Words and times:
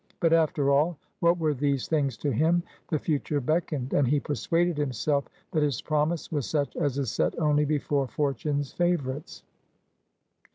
But, 0.19 0.33
after 0.33 0.71
all, 0.71 0.97
what 1.19 1.37
were 1.37 1.53
these 1.53 1.87
things 1.87 2.17
to 2.17 2.31
him? 2.31 2.63
The 2.87 2.97
future 2.97 3.39
beckoned, 3.39 3.93
and 3.93 4.07
he 4.07 4.19
persuaded 4.19 4.75
himself 4.75 5.25
that 5.51 5.61
its 5.61 5.79
promise 5.79 6.31
was 6.31 6.49
such 6.49 6.75
as 6.75 6.97
is 6.97 7.11
set 7.11 7.37
only 7.37 7.65
before 7.65 8.07
fortune's 8.07 8.73
favourites. 8.73 9.43